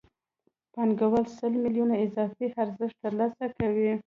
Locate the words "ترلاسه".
3.03-3.45